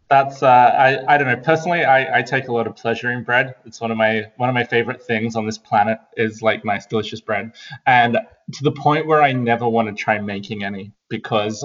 that's 0.09 0.43
uh, 0.43 0.47
I, 0.47 1.15
I 1.15 1.19
don't 1.19 1.29
know 1.29 1.37
personally 1.37 1.85
I, 1.85 2.19
I 2.19 2.23
take 2.23 2.49
a 2.49 2.53
lot 2.53 2.67
of 2.67 2.77
pleasure 2.77 3.11
in 3.11 3.25
bread 3.25 3.55
it's 3.65 3.81
one 3.81 3.91
of 3.91 3.97
my 3.97 4.25
one 4.37 4.49
of 4.49 4.55
my 4.55 4.65
favorite 4.65 5.03
things 5.03 5.37
on 5.37 5.47
this 5.47 5.59
planet 5.59 5.99
is 6.17 6.43
like 6.43 6.65
nice 6.65 6.87
delicious 6.87 7.21
bread 7.21 7.53
and 7.87 8.19
to 8.53 8.65
the 8.65 8.73
point 8.73 9.07
where 9.07 9.23
I 9.23 9.33
never 9.33 9.69
want 9.69 9.89
to 9.89 9.95
try 9.95 10.19
making 10.19 10.65
any 10.65 10.93
because 11.09 11.65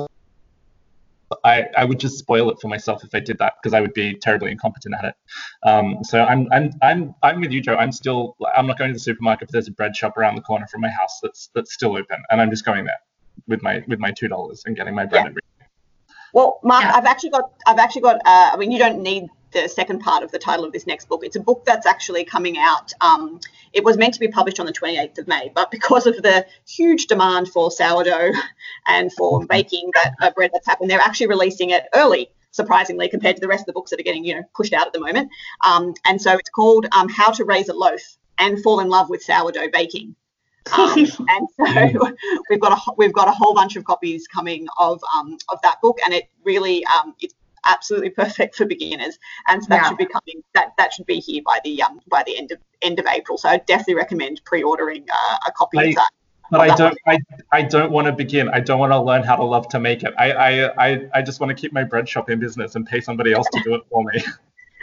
I, 1.44 1.68
I 1.78 1.86
would 1.86 2.00
just 2.00 2.18
spoil 2.18 2.50
it 2.52 2.60
for 2.60 2.68
myself 2.68 3.04
if 3.04 3.14
I 3.14 3.20
did 3.20 3.38
that 3.40 3.54
because 3.62 3.74
I 3.74 3.81
would 3.81 3.94
be 3.94 4.16
terribly 4.16 4.52
incompetent 4.52 4.96
at 4.96 5.06
it. 5.06 5.16
Um, 5.64 6.04
so 6.04 6.24
I'm, 6.24 6.48
I'm 6.52 6.72
I'm 6.81 7.16
I'm 7.24 7.42
with 7.42 7.52
you, 7.52 7.62
Joe. 7.62 7.76
I'm 7.76 7.92
still 7.92 8.36
I'm 8.56 8.68
not 8.68 8.78
going 8.78 8.90
to 8.90 8.94
the 8.94 9.00
supermarket 9.00 9.50
if 9.50 9.52
there's 9.52 9.68
a 9.68 9.72
bread 9.72 9.96
shop 9.96 10.18
around 10.18 10.36
the 10.36 10.42
corner 10.42 10.68
from 10.68 10.81
my 10.81 10.90
house 10.90 11.19
that's 11.22 11.50
that's 11.56 11.74
still 11.74 11.98
open, 11.98 12.18
and 12.30 12.42
I'm 12.42 12.50
just 12.50 12.66
going 12.66 12.86
there 12.86 13.00
with 13.48 13.64
my 13.64 13.84
with 13.88 14.00
my 14.00 14.12
two 14.12 14.28
dollars 14.28 14.64
and 14.66 14.76
getting 14.76 14.96
my 14.96 15.06
bread. 15.06 15.34
Yeah. 15.34 15.40
Well, 16.33 16.59
Mark, 16.63 16.83
yeah. 16.83 16.94
I've 16.95 17.06
actually 17.06 17.30
got 17.30 17.51
I've 17.65 17.80
actually 17.80 18.01
got. 18.01 18.18
Uh, 18.18 18.51
I 18.53 18.57
mean, 18.57 18.71
you 18.71 18.80
don't 18.80 19.01
need 19.01 19.30
the 19.51 19.68
second 19.69 20.00
part 20.00 20.24
of 20.24 20.31
the 20.31 20.39
title 20.39 20.65
of 20.65 20.74
this 20.74 20.88
next 20.88 21.07
book. 21.07 21.24
It's 21.24 21.35
a 21.35 21.39
book 21.39 21.63
that's 21.63 21.85
actually 21.85 22.25
coming 22.25 22.57
out. 22.57 22.91
Um, 23.01 23.39
it 23.71 23.83
was 23.83 23.97
meant 23.97 24.15
to 24.15 24.19
be 24.19 24.27
published 24.27 24.59
on 24.59 24.65
the 24.65 24.74
28th 24.74 25.19
of 25.19 25.27
May, 25.27 25.51
but 25.53 25.69
because 25.69 26.07
of 26.07 26.15
the 26.24 26.45
huge 26.68 27.06
demand 27.06 27.50
for 27.50 27.69
sourdough 27.69 28.31
and 28.88 29.13
for 29.13 29.45
baking 29.45 29.91
that 29.94 30.15
uh, 30.21 30.31
bread 30.31 30.50
that's 30.53 30.68
happened, 30.68 30.89
they're 30.89 31.00
actually 31.00 31.27
releasing 31.27 31.69
it 31.69 31.85
early 31.94 32.30
surprisingly, 32.53 33.09
compared 33.09 33.35
to 33.35 33.41
the 33.41 33.47
rest 33.47 33.62
of 33.62 33.65
the 33.65 33.74
books 33.74 33.89
that 33.89 34.00
are 34.00 34.03
getting, 34.03 34.24
you 34.24 34.35
know, 34.35 34.44
pushed 34.56 34.74
out 34.74 34.88
at 34.88 34.94
the 34.94 35.00
moment. 35.00 35.30
Um, 35.65 35.94
and 36.06 36.21
so 36.21 36.33
it's 36.38 36.50
called 36.51 36.85
um, 36.91 37.09
How 37.09 37.31
to 37.31 37.44
Raise 37.44 37.68
a 37.68 37.74
Loaf 37.74 38.01
and 38.38 38.62
Fall 38.62 38.80
in 38.80 38.89
Love 38.89 39.09
with 39.09 39.24
Sourdough 39.24 39.71
Baking. 39.74 40.15
Um, 40.71 40.98
and 41.30 41.48
so 41.57 42.15
we've 42.50 42.60
got 42.60 42.77
a 42.77 42.94
we've 42.98 43.13
got 43.13 43.27
a 43.27 43.31
whole 43.31 43.54
bunch 43.54 43.75
of 43.75 43.83
copies 43.83 44.27
coming 44.27 44.68
of 44.80 45.01
um, 45.15 45.38
of 45.50 45.60
that 45.63 45.81
book, 45.81 46.00
and 46.04 46.13
it 46.13 46.30
really 46.44 46.86
um, 46.86 47.15
it's 47.19 47.36
absolutely 47.65 48.10
perfect 48.21 48.56
for 48.56 48.65
beginners, 48.65 49.18
and 49.48 49.63
so 49.63 49.69
that 49.69 49.81
yeah. 49.81 49.89
should 49.89 49.98
be 49.98 50.06
coming. 50.06 50.44
That 50.54 50.74
that 50.77 50.94
should 50.94 51.06
be 51.06 51.19
here 51.19 51.42
by 51.45 51.60
the 51.63 51.81
um 51.83 52.00
by 52.10 52.24
the 52.25 52.38
end 52.38 52.51
of 52.51 52.60
end 52.81 53.00
of 53.00 53.06
April. 53.07 53.38
So 53.38 53.50
I 53.50 53.57
definitely 53.57 53.95
recommend 53.95 54.42
pre-ordering 54.45 55.06
uh, 55.12 55.38
a 55.48 55.51
copy 55.51 55.80
I, 55.80 55.83
of 55.83 55.95
that. 55.95 56.10
But 56.51 56.62
I 56.62 56.75
don't, 56.75 56.98
I, 57.07 57.18
I 57.51 57.62
don't 57.63 57.92
want 57.92 58.06
to 58.06 58.13
begin. 58.13 58.48
I 58.50 58.59
don't 58.59 58.77
want 58.77 58.92
to 58.92 59.01
learn 59.01 59.24
how 59.24 59.38
to 59.38 59.44
love 59.44 59.68
to 59.69 59.80
make 59.80 60.04
it. 60.04 60.13
I, 60.19 60.31
I, 60.31 60.88
I, 60.88 61.09
I 61.16 61.21
just 61.23 61.40
want 61.40 61.49
to 61.49 61.59
keep 61.59 61.73
my 61.73 61.83
bread 61.83 62.07
shop 62.07 62.30
in 62.30 62.40
business 62.40 62.76
and 62.76 62.85
pay 62.85 63.02
somebody 63.02 63.33
else 63.33 63.47
to 63.54 63.61
do 63.64 63.73
it 63.73 63.81
for 63.90 64.04
me. 64.04 64.21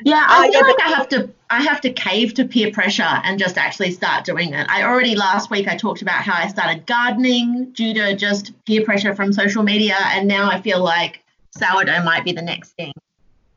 Yeah, 0.04 0.24
I 0.26 0.48
uh, 0.48 0.52
feel 0.52 0.62
like 0.62 0.80
I 0.80 0.88
have 0.90 1.08
to 1.10 1.30
I 1.50 1.62
have 1.62 1.80
to 1.82 1.92
cave 1.92 2.34
to 2.34 2.44
peer 2.44 2.70
pressure 2.70 3.02
and 3.02 3.38
just 3.38 3.58
actually 3.58 3.90
start 3.90 4.24
doing 4.24 4.54
it. 4.54 4.66
I 4.70 4.84
already 4.84 5.16
last 5.16 5.50
week 5.50 5.68
I 5.68 5.76
talked 5.76 6.02
about 6.02 6.22
how 6.22 6.34
I 6.34 6.48
started 6.48 6.86
gardening 6.86 7.72
due 7.72 7.92
to 7.94 8.16
just 8.16 8.52
peer 8.64 8.84
pressure 8.84 9.14
from 9.14 9.32
social 9.32 9.62
media 9.62 9.96
and 9.98 10.28
now 10.28 10.50
I 10.50 10.60
feel 10.60 10.82
like 10.82 11.22
sourdough 11.56 12.02
might 12.04 12.24
be 12.24 12.32
the 12.32 12.42
next 12.42 12.70
thing. 12.72 12.92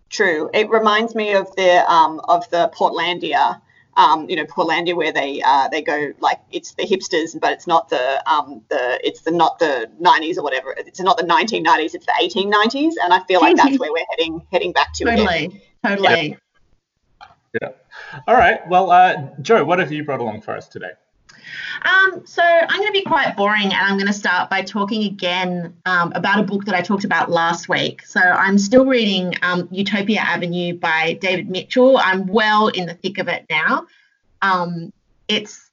True. 0.10 0.50
It 0.54 0.70
reminds 0.70 1.16
me 1.16 1.34
of 1.34 1.56
the 1.56 1.92
um, 1.92 2.20
of 2.28 2.50
the 2.50 2.72
Portlandia. 2.76 3.60
Um, 3.96 4.28
you 4.30 4.36
know, 4.36 4.46
Portlandia, 4.46 4.96
where 4.96 5.12
they 5.12 5.42
uh, 5.44 5.68
they 5.68 5.82
go 5.82 6.12
like 6.20 6.40
it's 6.52 6.74
the 6.74 6.84
hipsters, 6.84 7.40
but 7.40 7.52
it's 7.54 7.68
not 7.68 7.90
the 7.90 8.24
um, 8.30 8.64
the 8.70 9.00
it's 9.06 9.22
the 9.22 9.32
not 9.32 9.60
the 9.60 9.90
90s 10.02 10.38
or 10.38 10.44
whatever. 10.44 10.74
It's 10.78 11.00
not 11.00 11.18
the 11.18 11.24
1990s. 11.24 11.94
It's 11.94 12.06
the 12.06 12.14
1890s, 12.20 12.94
and 13.04 13.14
I 13.14 13.24
feel 13.26 13.42
like 13.42 13.56
that's 13.56 13.78
where 13.78 13.92
we're 13.92 14.06
heading 14.12 14.46
heading 14.52 14.72
back 14.72 14.94
to 14.94 15.06
totally, 15.06 15.46
again. 15.46 15.62
Totally. 15.86 16.38
Yeah. 17.22 17.28
yeah. 17.62 17.70
All 18.28 18.36
right. 18.36 18.68
Well, 18.68 18.90
uh, 18.90 19.30
Joe, 19.42 19.64
what 19.64 19.80
have 19.80 19.92
you 19.92 20.04
brought 20.04 20.22
along 20.22 20.42
for 20.42 20.56
us 20.58 20.68
today? 20.68 20.92
Um, 21.84 22.26
so 22.26 22.44
I'm 22.44 22.80
going 22.80 22.88
to 22.88 23.00
be 23.00 23.04
quite 23.04 23.36
boring 23.36 23.66
and 23.66 23.74
I'm 23.74 23.98
going 23.98 24.08
to 24.08 24.14
start 24.14 24.50
by 24.50 24.62
talking 24.62 25.04
again 25.04 25.76
um, 25.86 26.12
about 26.16 26.40
a 26.40 26.44
book 26.44 26.66
that 26.66 26.76
I 26.76 26.82
talked 26.82 27.04
about 27.04 27.30
last 27.30 27.70
week. 27.70 28.06
So 28.06 28.20
I'm 28.20 28.58
still 28.58 28.86
reading 28.86 29.34
um, 29.42 29.68
Utopia 29.72 30.20
Avenue 30.20 30.78
by 30.78 31.14
David 31.22 31.50
Mitchell. 31.50 31.98
I'm 31.98 32.26
well 32.28 32.68
in 32.70 32.86
the 32.86 32.94
thick 32.94 33.18
of 33.18 33.28
it 33.28 33.46
now. 33.50 33.88
Um, 34.42 34.92
it's 35.28 35.70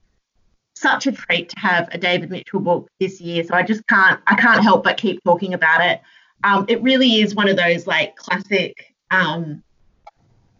such 0.75 1.07
a 1.07 1.13
treat 1.13 1.51
to 1.51 1.61
have 1.61 1.89
a 1.93 1.99
David 1.99 2.31
Mitchell 2.31 2.61
book 2.61 2.89
this 2.99 3.21
year, 3.21 3.45
so 3.45 3.55
I 3.55 3.63
just 3.63 3.87
can't 3.87 4.21
I 4.27 4.35
can't 4.35 4.63
help 4.63 4.85
but 4.85 4.97
keep 4.97 5.23
talking 5.25 5.53
about 5.53 5.85
it. 5.85 6.01
Um, 6.43 6.65
it 6.69 6.83
really 6.83 7.21
is 7.21 7.35
one 7.35 7.49
of 7.49 7.57
those 7.57 7.87
like 7.87 8.17
classic 8.17 8.95
um, 9.11 9.63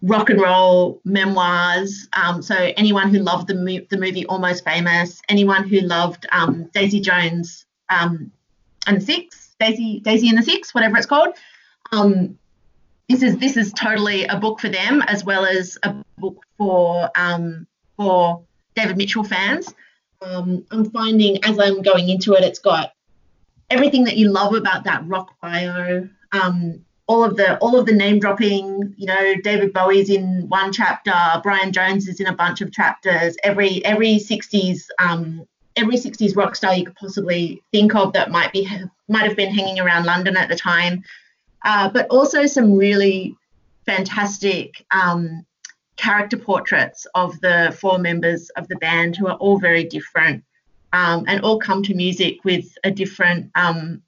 rock 0.03 0.31
and 0.31 0.41
roll 0.41 1.01
memoirs. 1.05 2.09
Um, 2.13 2.43
so 2.43 2.55
anyone 2.55 3.11
who 3.11 3.19
loved 3.19 3.49
the, 3.49 3.55
mo- 3.55 3.87
the 3.91 3.99
movie 3.99 4.27
Almost 4.27 4.65
Famous, 4.65 5.21
anyone 5.29 5.69
who 5.69 5.81
loved 5.81 6.27
um, 6.33 6.71
Daisy 6.73 7.01
Jones 7.01 7.67
um, 7.91 8.31
and 8.87 8.97
the 8.97 9.01
Six, 9.01 9.55
Daisy 9.59 10.01
Daisy 10.01 10.29
and 10.29 10.39
the 10.39 10.43
Six, 10.43 10.75
whatever 10.75 10.97
it's 10.97 11.07
called. 11.07 11.37
Um, 11.93 12.39
this 13.09 13.23
is 13.23 13.37
this 13.39 13.57
is 13.57 13.73
totally 13.73 14.25
a 14.27 14.37
book 14.37 14.61
for 14.61 14.69
them 14.69 15.03
as 15.03 15.25
well 15.25 15.45
as 15.45 15.77
a 15.83 15.95
book 16.19 16.45
for 16.57 17.11
um, 17.17 17.67
for 17.97 18.43
David 18.75 18.97
Mitchell 18.97 19.25
fans. 19.25 19.75
Um, 20.23 20.65
I'm 20.71 20.91
finding 20.91 21.43
as 21.45 21.59
I'm 21.59 21.83
going 21.83 22.09
into 22.09 22.35
it, 22.35 22.45
it's 22.45 22.59
got 22.59 22.93
everything 23.69 24.05
that 24.05 24.17
you 24.17 24.31
love 24.31 24.55
about 24.55 24.85
that 24.85 25.07
rock 25.07 25.35
bio 25.41 26.09
all 27.11 27.25
of 27.25 27.37
the 27.37 27.59
all 27.59 27.77
of 27.77 27.87
the 27.87 27.93
name 27.93 28.21
dropping. 28.21 28.95
You 28.97 29.07
know, 29.07 29.35
David 29.43 29.73
Bowie's 29.73 30.09
in 30.09 30.49
one 30.49 30.73
chapter, 30.73 31.13
Brian 31.43 31.73
Jones 31.73 32.07
is 32.07 32.21
in 32.21 32.29
a 32.29 32.37
bunch 32.37 32.61
of 32.61 32.73
chapters. 32.73 33.37
Every 33.43 33.85
every 33.85 34.15
60s 34.17 34.87
um, 35.01 35.45
every 35.75 35.97
60s 35.97 36.37
rock 36.37 36.55
star 36.55 36.75
you 36.77 36.85
could 36.85 36.95
possibly 36.95 37.63
think 37.73 37.97
of 37.97 38.13
that 38.13 38.31
might 38.31 38.53
be 38.53 38.69
might 39.09 39.25
have 39.25 39.37
been 39.37 39.53
hanging 39.53 39.81
around 39.81 40.05
London 40.05 40.37
at 40.37 40.49
the 40.49 40.55
time, 40.55 41.03
uh, 41.65 41.89
but 41.91 42.07
also 42.11 42.47
some 42.47 42.77
really 42.77 43.37
fantastic 43.87 44.87
um, 44.93 45.45
character 45.97 46.37
portraits 46.37 47.09
of 47.17 47.39
the 47.41 47.77
four 47.81 47.99
members 47.99 48.51
of 48.51 48.69
the 48.69 48.77
band 48.77 49.17
who 49.17 49.27
are 49.27 49.37
all 49.39 49.59
very 49.59 49.83
different 49.83 50.45
um, 50.93 51.25
and 51.27 51.41
all 51.41 51.59
come 51.59 51.83
to 51.83 51.93
music 51.93 52.45
with 52.45 52.79
a 52.85 52.91
different 52.93 53.51
um, 53.57 54.01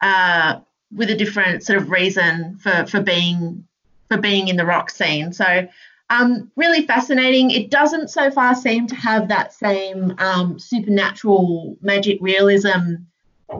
uh, 0.00 0.60
with 0.92 1.10
a 1.10 1.16
different 1.16 1.62
sort 1.62 1.80
of 1.80 1.90
reason 1.90 2.56
for 2.58 2.86
for 2.86 3.00
being 3.00 3.66
for 4.08 4.16
being 4.18 4.48
in 4.48 4.56
the 4.56 4.64
rock 4.64 4.90
scene. 4.90 5.32
So 5.32 5.68
um, 6.10 6.50
really 6.56 6.86
fascinating. 6.86 7.50
It 7.50 7.70
doesn't 7.70 8.08
so 8.08 8.30
far 8.30 8.54
seem 8.54 8.86
to 8.86 8.94
have 8.94 9.28
that 9.28 9.52
same 9.52 10.14
um, 10.18 10.58
supernatural 10.58 11.76
magic 11.82 12.18
realism 12.20 12.94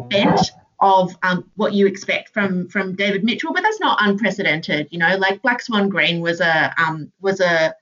bent 0.09 0.41
of 0.81 1.17
um, 1.23 1.51
what 1.57 1.73
you 1.75 1.87
expect 1.87 2.33
from 2.33 2.69
from 2.69 2.95
David 2.95 3.25
Mitchell, 3.25 3.53
but 3.53 3.63
that's 3.63 3.81
not 3.81 3.99
unprecedented. 4.01 4.89
You 4.91 4.99
know, 4.99 5.17
like 5.17 5.43
Black 5.43 5.61
Swan 5.61 5.89
Green 5.89 6.21
was 6.21 6.41
a 6.41 6.73
um, 6.79 7.13
was 7.21 7.41
a 7.41 7.75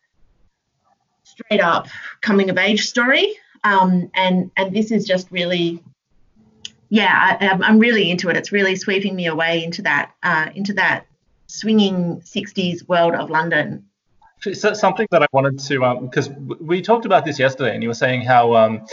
straight 1.23 1.61
up 1.61 1.89
coming 2.21 2.51
of 2.51 2.59
age 2.59 2.87
story, 2.87 3.35
um, 3.65 4.11
and 4.15 4.51
and 4.57 4.75
this 4.75 4.91
is 4.91 5.05
just 5.05 5.31
really, 5.31 5.83
yeah, 6.89 7.37
I, 7.41 7.69
am 7.69 7.79
really 7.79 8.11
into 8.11 8.29
it. 8.29 8.37
It's 8.37 8.53
really 8.53 8.77
sweeping 8.77 9.17
me 9.17 9.27
away 9.27 9.65
into 9.65 9.83
that 9.83 10.13
uh, 10.23 10.51
into 10.55 10.73
that 10.75 11.07
swinging 11.47 12.21
60s 12.21 12.87
world 12.89 13.15
of 13.15 13.31
London. 13.31 13.85
So 14.41 14.75
something 14.75 15.07
that 15.11 15.23
I 15.23 15.27
wanted 15.33 15.59
to, 15.61 15.99
because 16.03 16.29
um, 16.29 16.57
we 16.61 16.83
talked 16.83 17.07
about 17.07 17.25
this 17.25 17.39
yesterday, 17.39 17.75
and 17.75 17.83
you 17.83 17.89
were 17.89 17.95
saying 17.95 18.23
how 18.23 18.55
um, 18.55 18.87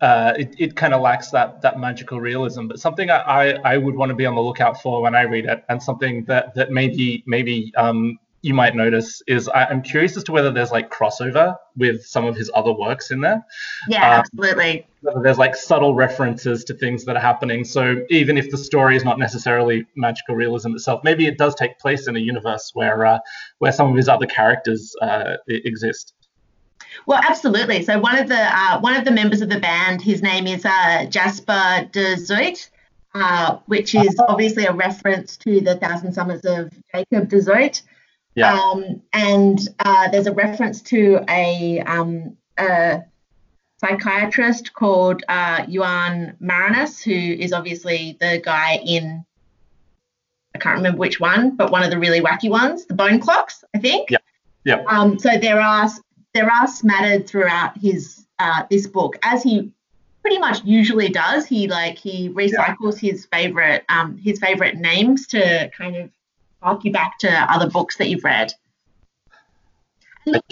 uh, 0.00 0.34
it, 0.36 0.54
it 0.58 0.76
kind 0.76 0.92
of 0.92 1.00
lacks 1.00 1.30
that 1.30 1.62
that 1.62 1.78
magical 1.78 2.20
realism. 2.20 2.66
But 2.66 2.80
something 2.80 3.08
I, 3.08 3.18
I, 3.18 3.74
I, 3.74 3.76
would 3.78 3.94
want 3.94 4.10
to 4.10 4.14
be 4.14 4.26
on 4.26 4.34
the 4.34 4.40
lookout 4.40 4.82
for 4.82 5.00
when 5.00 5.14
I 5.14 5.22
read 5.22 5.46
it, 5.46 5.64
and 5.68 5.82
something 5.82 6.24
that 6.24 6.54
that 6.56 6.70
maybe 6.70 7.22
maybe 7.26 7.72
um, 7.76 8.18
you 8.48 8.54
might 8.54 8.74
notice 8.74 9.22
is 9.26 9.46
I, 9.48 9.70
am 9.70 9.82
curious 9.82 10.16
as 10.16 10.24
to 10.24 10.32
whether 10.32 10.50
there's 10.50 10.70
like 10.70 10.90
crossover 10.90 11.54
with 11.76 12.04
some 12.06 12.24
of 12.24 12.34
his 12.34 12.50
other 12.54 12.72
works 12.72 13.10
in 13.10 13.20
there. 13.20 13.44
Yeah, 13.88 14.06
um, 14.06 14.20
absolutely. 14.20 14.86
Whether 15.02 15.20
there's 15.22 15.36
like 15.36 15.54
subtle 15.54 15.94
references 15.94 16.64
to 16.64 16.74
things 16.74 17.04
that 17.04 17.14
are 17.14 17.20
happening. 17.20 17.62
So 17.62 18.06
even 18.08 18.38
if 18.38 18.50
the 18.50 18.56
story 18.56 18.96
is 18.96 19.04
not 19.04 19.18
necessarily 19.18 19.84
magical 19.96 20.34
realism 20.34 20.72
itself, 20.72 21.04
maybe 21.04 21.26
it 21.26 21.36
does 21.36 21.54
take 21.54 21.78
place 21.78 22.08
in 22.08 22.16
a 22.16 22.18
universe 22.18 22.70
where 22.72 23.04
uh, 23.04 23.18
where 23.58 23.70
some 23.70 23.90
of 23.90 23.96
his 23.96 24.08
other 24.08 24.26
characters 24.26 24.96
uh, 25.02 25.34
exist. 25.46 26.14
Well, 27.04 27.20
absolutely. 27.22 27.82
So 27.82 28.00
one 28.00 28.18
of 28.18 28.28
the 28.28 28.40
uh, 28.40 28.80
one 28.80 28.96
of 28.96 29.04
the 29.04 29.12
members 29.12 29.42
of 29.42 29.50
the 29.50 29.60
band, 29.60 30.00
his 30.00 30.22
name 30.22 30.46
is 30.46 30.64
uh, 30.64 31.04
Jasper 31.10 31.86
de 31.92 32.16
Zoet. 32.16 32.70
Uh, 33.14 33.58
which 33.66 33.94
is 33.94 34.14
obviously 34.28 34.66
a 34.66 34.72
reference 34.72 35.36
to 35.38 35.62
the 35.62 35.74
Thousand 35.76 36.12
Summers 36.12 36.44
of 36.44 36.70
Jacob 36.94 37.28
de 37.28 37.40
Zoet. 37.40 37.82
Yeah. 38.38 38.54
Um, 38.54 39.02
and 39.12 39.58
uh, 39.80 40.08
there's 40.10 40.26
a 40.26 40.32
reference 40.32 40.80
to 40.82 41.20
a, 41.28 41.80
um, 41.80 42.36
a 42.56 43.02
psychiatrist 43.78 44.74
called 44.74 45.22
uh, 45.28 45.64
Johan 45.68 46.36
Marinus, 46.40 47.02
who 47.02 47.12
is 47.12 47.52
obviously 47.52 48.16
the 48.20 48.40
guy 48.44 48.80
in, 48.84 49.24
I 50.54 50.58
can't 50.58 50.76
remember 50.76 50.98
which 50.98 51.20
one, 51.20 51.56
but 51.56 51.70
one 51.70 51.82
of 51.82 51.90
the 51.90 51.98
really 51.98 52.20
wacky 52.20 52.50
ones, 52.50 52.86
the 52.86 52.94
Bone 52.94 53.20
Clocks, 53.20 53.64
I 53.74 53.78
think. 53.78 54.10
Yeah. 54.10 54.18
Yeah. 54.64 54.84
Um, 54.86 55.18
so 55.18 55.30
there 55.38 55.60
are 55.60 55.88
there 56.34 56.50
are 56.50 56.68
smattered 56.68 57.26
throughout 57.26 57.78
his 57.78 58.26
uh, 58.38 58.64
this 58.70 58.86
book, 58.86 59.16
as 59.22 59.42
he 59.42 59.72
pretty 60.20 60.38
much 60.38 60.62
usually 60.64 61.08
does. 61.08 61.46
He 61.46 61.68
like 61.68 61.96
he 61.96 62.28
recycles 62.30 63.00
yeah. 63.00 63.12
his 63.12 63.26
favorite 63.26 63.84
um, 63.88 64.18
his 64.18 64.38
favorite 64.38 64.76
names 64.76 65.26
to 65.28 65.70
kind 65.70 65.96
of 65.96 66.10
hark 66.62 66.84
you 66.84 66.92
back 66.92 67.18
to 67.18 67.30
other 67.52 67.68
books 67.70 67.96
that 67.96 68.08
you've 68.08 68.24
read. 68.24 68.52
let 70.26 70.42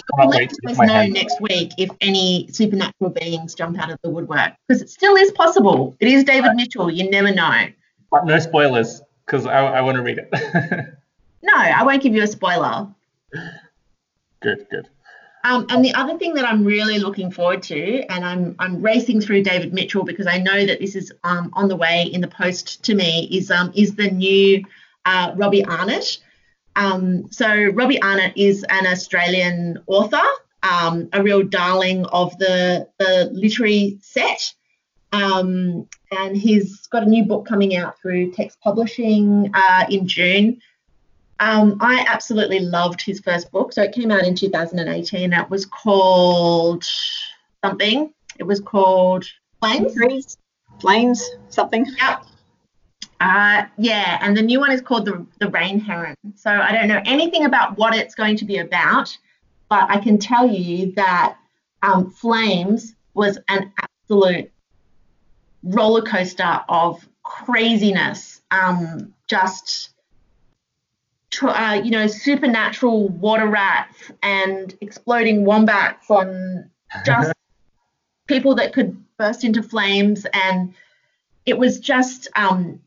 us 0.66 0.78
know 0.78 1.06
next 1.06 1.40
week 1.40 1.72
if 1.76 1.90
any 2.00 2.48
supernatural 2.50 3.10
beings 3.10 3.54
jump 3.54 3.78
out 3.78 3.90
of 3.90 3.98
the 4.02 4.08
woodwork 4.08 4.52
because 4.66 4.82
it 4.82 4.88
still 4.88 5.16
is 5.16 5.30
possible. 5.32 5.96
It 6.00 6.08
is 6.08 6.24
David 6.24 6.54
Mitchell. 6.54 6.90
You 6.90 7.10
never 7.10 7.32
know. 7.32 7.66
But 8.10 8.24
no 8.24 8.38
spoilers 8.38 9.02
because 9.26 9.46
I, 9.46 9.58
I 9.58 9.80
want 9.82 9.96
to 9.96 10.02
read 10.02 10.18
it. 10.18 10.30
no, 11.42 11.52
I 11.54 11.82
won't 11.82 12.02
give 12.02 12.14
you 12.14 12.22
a 12.22 12.26
spoiler. 12.26 12.88
Good, 14.40 14.66
good. 14.70 14.88
Um, 15.44 15.66
and 15.68 15.84
the 15.84 15.94
other 15.94 16.18
thing 16.18 16.34
that 16.34 16.44
I'm 16.44 16.64
really 16.64 16.98
looking 16.98 17.30
forward 17.30 17.62
to, 17.64 18.00
and 18.10 18.24
I'm 18.24 18.56
I'm 18.58 18.82
racing 18.82 19.20
through 19.20 19.42
David 19.42 19.72
Mitchell 19.72 20.02
because 20.02 20.26
I 20.26 20.38
know 20.38 20.66
that 20.66 20.80
this 20.80 20.96
is 20.96 21.12
um, 21.22 21.50
on 21.52 21.68
the 21.68 21.76
way 21.76 22.02
in 22.12 22.20
the 22.20 22.28
post 22.28 22.82
to 22.84 22.94
me, 22.94 23.28
is 23.30 23.50
um, 23.50 23.72
is 23.74 23.94
the 23.94 24.10
new 24.10 24.64
uh, 25.06 25.32
Robbie 25.36 25.64
Arnott. 25.64 26.18
Um, 26.74 27.32
so 27.32 27.70
Robbie 27.72 28.02
Arnott 28.02 28.34
is 28.36 28.64
an 28.68 28.86
Australian 28.86 29.78
author, 29.86 30.22
um, 30.62 31.08
a 31.14 31.22
real 31.22 31.42
darling 31.42 32.04
of 32.06 32.36
the, 32.38 32.86
the 32.98 33.30
literary 33.32 33.98
set. 34.02 34.52
Um, 35.12 35.88
and 36.10 36.36
he's 36.36 36.86
got 36.88 37.04
a 37.04 37.06
new 37.06 37.24
book 37.24 37.46
coming 37.46 37.76
out 37.76 37.98
through 38.00 38.32
Text 38.32 38.60
Publishing 38.60 39.50
uh, 39.54 39.86
in 39.88 40.06
June. 40.06 40.60
Um, 41.40 41.78
I 41.80 42.04
absolutely 42.08 42.60
loved 42.60 43.00
his 43.00 43.20
first 43.20 43.50
book. 43.50 43.72
So 43.72 43.82
it 43.82 43.92
came 43.92 44.10
out 44.10 44.24
in 44.24 44.34
2018. 44.34 45.32
It 45.32 45.50
was 45.50 45.64
called 45.66 46.84
something. 47.64 48.12
It 48.38 48.44
was 48.44 48.60
called 48.60 49.24
Flames. 49.60 50.36
Flames, 50.80 51.30
something. 51.48 51.86
Yep. 51.98 52.26
Uh, 53.20 53.64
yeah, 53.78 54.18
and 54.20 54.36
the 54.36 54.42
new 54.42 54.60
one 54.60 54.70
is 54.70 54.80
called 54.80 55.06
the 55.06 55.26
the 55.38 55.48
Rain 55.48 55.80
Heron. 55.80 56.16
So 56.34 56.50
I 56.50 56.72
don't 56.72 56.88
know 56.88 57.00
anything 57.04 57.44
about 57.44 57.78
what 57.78 57.94
it's 57.94 58.14
going 58.14 58.36
to 58.36 58.44
be 58.44 58.58
about, 58.58 59.16
but 59.68 59.88
I 59.90 59.98
can 59.98 60.18
tell 60.18 60.46
you 60.46 60.92
that 60.92 61.36
um, 61.82 62.10
Flames 62.10 62.94
was 63.14 63.38
an 63.48 63.72
absolute 63.78 64.50
roller 65.62 66.02
coaster 66.02 66.60
of 66.68 67.06
craziness. 67.22 68.42
Um, 68.50 69.14
just 69.26 69.90
uh, 71.42 71.80
you 71.82 71.90
know, 71.90 72.06
supernatural 72.06 73.08
water 73.08 73.46
rats 73.46 74.10
and 74.22 74.74
exploding 74.80 75.44
wombats 75.44 76.10
on 76.10 76.70
just 77.04 77.32
people 78.26 78.54
that 78.54 78.72
could 78.72 78.96
burst 79.16 79.44
into 79.44 79.62
flames 79.62 80.26
and 80.32 80.74
it 81.46 81.56
was 81.58 81.78
just 81.78 82.28
um, 82.36 82.80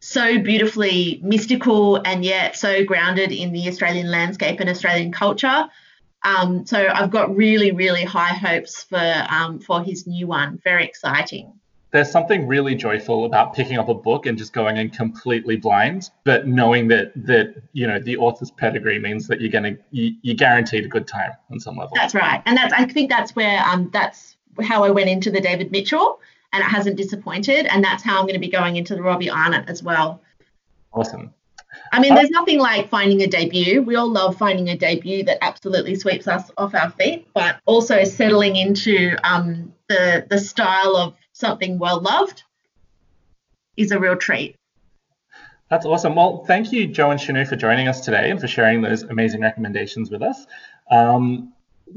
so 0.00 0.38
beautifully 0.38 1.20
mystical 1.22 1.96
and 2.04 2.24
yet 2.24 2.56
so 2.56 2.84
grounded 2.84 3.30
in 3.30 3.52
the 3.52 3.68
Australian 3.68 4.10
landscape 4.10 4.58
and 4.58 4.68
Australian 4.68 5.12
culture. 5.12 5.68
Um, 6.22 6.66
so 6.66 6.88
I've 6.88 7.10
got 7.10 7.34
really, 7.34 7.70
really 7.70 8.04
high 8.04 8.34
hopes 8.34 8.82
for 8.82 9.26
um, 9.30 9.58
for 9.58 9.82
his 9.82 10.06
new 10.06 10.26
one. 10.26 10.60
Very 10.64 10.84
exciting. 10.84 11.52
There's 11.92 12.10
something 12.10 12.46
really 12.46 12.76
joyful 12.76 13.24
about 13.24 13.54
picking 13.54 13.76
up 13.76 13.88
a 13.88 13.94
book 13.94 14.26
and 14.26 14.38
just 14.38 14.52
going 14.52 14.76
in 14.76 14.90
completely 14.90 15.56
blind, 15.56 16.10
but 16.24 16.46
knowing 16.46 16.88
that 16.88 17.12
that 17.26 17.54
you 17.72 17.86
know 17.86 17.98
the 17.98 18.16
author's 18.16 18.50
pedigree 18.50 18.98
means 18.98 19.26
that 19.28 19.40
you're 19.40 19.50
gonna 19.50 19.76
you, 19.90 20.14
you're 20.22 20.36
guaranteed 20.36 20.84
a 20.84 20.88
good 20.88 21.06
time 21.06 21.32
on 21.50 21.58
some 21.58 21.76
level. 21.76 21.92
That's 21.94 22.14
right, 22.14 22.42
and 22.46 22.56
that's 22.56 22.72
I 22.72 22.84
think 22.84 23.10
that's 23.10 23.34
where 23.34 23.62
um 23.64 23.90
that's 23.92 24.36
how 24.62 24.84
I 24.84 24.90
went 24.90 25.08
into 25.08 25.30
the 25.30 25.40
David 25.40 25.72
Mitchell 25.72 26.20
and 26.52 26.62
it 26.62 26.66
hasn't 26.66 26.96
disappointed. 26.96 27.66
And 27.66 27.82
that's 27.82 28.02
how 28.02 28.18
I'm 28.18 28.24
going 28.24 28.34
to 28.34 28.40
be 28.40 28.48
going 28.48 28.76
into 28.76 28.94
the 28.94 29.02
Robbie 29.02 29.30
Arnott 29.30 29.68
as 29.68 29.82
well. 29.82 30.20
Awesome. 30.92 31.32
I 31.92 32.00
mean, 32.00 32.14
there's 32.14 32.30
nothing 32.30 32.58
like 32.58 32.88
finding 32.88 33.22
a 33.22 33.26
debut. 33.26 33.82
We 33.82 33.94
all 33.96 34.10
love 34.10 34.36
finding 34.36 34.68
a 34.68 34.76
debut 34.76 35.22
that 35.24 35.38
absolutely 35.42 35.94
sweeps 35.94 36.26
us 36.26 36.50
off 36.56 36.74
our 36.74 36.90
feet, 36.90 37.28
but 37.32 37.60
also 37.64 38.02
settling 38.04 38.56
into 38.56 39.16
um, 39.22 39.72
the 39.88 40.26
the 40.28 40.38
style 40.38 40.96
of 40.96 41.14
something 41.32 41.78
well 41.78 42.00
loved 42.00 42.42
is 43.76 43.92
a 43.92 43.98
real 43.98 44.16
treat. 44.16 44.56
That's 45.68 45.86
awesome. 45.86 46.16
Well, 46.16 46.44
thank 46.46 46.72
you, 46.72 46.88
Joe 46.88 47.10
and 47.12 47.20
Shanu, 47.20 47.46
for 47.46 47.54
joining 47.54 47.86
us 47.86 48.00
today 48.00 48.30
and 48.30 48.40
for 48.40 48.48
sharing 48.48 48.82
those 48.82 49.04
amazing 49.04 49.40
recommendations 49.40 50.10
with 50.10 50.22
us. 50.22 50.46
Um, 50.90 51.52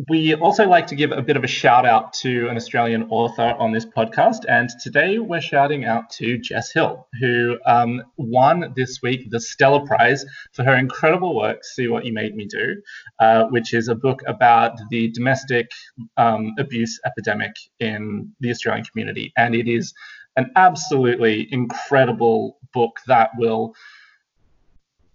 we 0.10 0.34
also 0.36 0.68
like 0.68 0.88
to 0.88 0.96
give 0.96 1.12
a 1.12 1.22
bit 1.22 1.38
of 1.38 1.44
a 1.44 1.48
shout 1.48 1.86
out 1.86 2.14
to 2.14 2.48
an 2.50 2.56
Australian 2.56 3.04
author 3.10 3.56
on 3.60 3.72
this 3.72 3.86
podcast. 3.86 4.46
And 4.48 4.70
today 4.82 5.20
we're 5.20 5.42
shouting 5.42 5.86
out 5.86 6.10
to 6.12 6.38
Jess 6.38 6.72
Hill, 6.72 7.08
who 7.20 7.58
um, 7.66 8.04
won 8.18 8.74
this 8.76 9.02
week 9.02 9.30
the 9.30 9.40
Stella 9.40 9.86
Prize 9.86 10.26
for 10.54 10.64
her 10.64 10.76
incredible 10.76 11.36
work, 11.36 11.64
See 11.64 11.88
What 11.88 12.06
You 12.06 12.14
Made 12.14 12.36
Me 12.36 12.46
Do, 12.46 12.82
uh, 13.20 13.46
which 13.46 13.74
is 13.74 13.88
a 13.88 13.96
book 13.96 14.22
about 14.28 14.78
the 14.90 15.10
domestic 15.12 15.72
um, 16.18 16.54
abuse 16.58 17.00
epidemic 17.06 17.54
in 17.80 18.32
the 18.40 18.52
Australian 18.52 18.86
community. 18.86 19.32
And 19.38 19.56
it 19.56 19.68
is 19.68 19.94
an 20.36 20.52
absolutely 20.56 21.48
incredible 21.52 22.58
book 22.74 23.00
that 23.08 23.30
will 23.38 23.74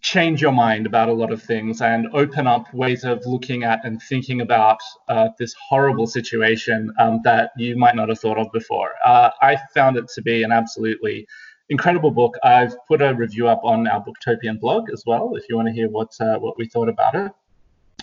change 0.00 0.40
your 0.40 0.52
mind 0.52 0.86
about 0.86 1.08
a 1.08 1.12
lot 1.12 1.32
of 1.32 1.42
things 1.42 1.80
and 1.80 2.06
open 2.14 2.46
up 2.46 2.72
ways 2.72 3.04
of 3.04 3.20
looking 3.26 3.64
at 3.64 3.84
and 3.84 4.00
thinking 4.02 4.40
about 4.40 4.78
uh, 5.08 5.28
this 5.38 5.54
horrible 5.68 6.06
situation 6.06 6.92
um, 6.98 7.20
that 7.24 7.50
you 7.56 7.76
might 7.76 7.96
not 7.96 8.08
have 8.08 8.18
thought 8.18 8.38
of 8.38 8.46
before. 8.52 8.90
Uh, 9.04 9.30
I 9.42 9.56
found 9.74 9.96
it 9.96 10.08
to 10.14 10.22
be 10.22 10.42
an 10.42 10.52
absolutely 10.52 11.26
incredible 11.68 12.10
book. 12.10 12.36
I've 12.42 12.74
put 12.86 13.02
a 13.02 13.14
review 13.14 13.48
up 13.48 13.60
on 13.64 13.86
our 13.88 14.04
Booktopian 14.04 14.60
blog 14.60 14.90
as 14.90 15.02
well, 15.06 15.34
if 15.34 15.48
you 15.48 15.56
want 15.56 15.68
to 15.68 15.74
hear 15.74 15.88
what 15.88 16.14
uh, 16.20 16.38
what 16.38 16.56
we 16.56 16.66
thought 16.66 16.88
about 16.88 17.14
it. 17.14 17.32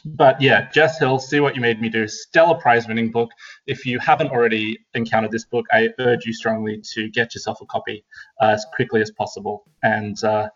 But 0.03 0.39
yeah, 0.39 0.69
Jess 0.69 0.99
Hill, 0.99 1.17
See 1.17 1.39
What 1.39 1.55
You 1.55 1.61
Made 1.61 1.81
Me 1.81 1.89
Do, 1.89 2.07
Stella 2.07 2.59
prize 2.59 2.87
winning 2.87 3.09
book. 3.09 3.31
If 3.65 3.87
you 3.87 3.97
haven't 3.97 4.29
already 4.29 4.77
encountered 4.93 5.31
this 5.31 5.45
book, 5.45 5.65
I 5.71 5.89
urge 5.97 6.27
you 6.27 6.33
strongly 6.33 6.79
to 6.93 7.09
get 7.09 7.33
yourself 7.33 7.59
a 7.61 7.65
copy 7.65 8.03
uh, 8.39 8.49
as 8.49 8.65
quickly 8.75 9.01
as 9.01 9.09
possible. 9.09 9.63
And 9.81 10.21
uh, 10.23 10.49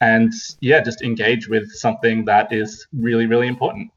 and 0.00 0.32
yeah, 0.60 0.80
just 0.80 1.02
engage 1.02 1.48
with 1.48 1.70
something 1.72 2.24
that 2.26 2.52
is 2.52 2.86
really, 2.92 3.26
really 3.26 3.46
important. 3.46 3.90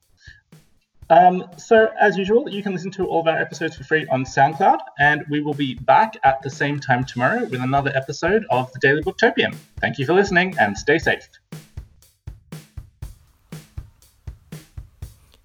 Um, 1.11 1.45
so, 1.57 1.89
as 1.99 2.17
usual, 2.17 2.49
you 2.49 2.63
can 2.63 2.71
listen 2.71 2.89
to 2.91 3.05
all 3.05 3.19
of 3.19 3.27
our 3.27 3.37
episodes 3.37 3.75
for 3.75 3.83
free 3.83 4.07
on 4.07 4.23
SoundCloud, 4.23 4.79
and 4.97 5.25
we 5.29 5.41
will 5.41 5.53
be 5.53 5.75
back 5.75 6.15
at 6.23 6.41
the 6.41 6.49
same 6.49 6.79
time 6.79 7.03
tomorrow 7.03 7.43
with 7.43 7.61
another 7.61 7.91
episode 7.93 8.45
of 8.49 8.71
the 8.71 8.79
Daily 8.79 9.03
Booktopian. 9.03 9.53
Thank 9.81 9.99
you 9.99 10.05
for 10.05 10.13
listening 10.13 10.55
and 10.57 10.77
stay 10.77 10.97
safe. 10.97 11.27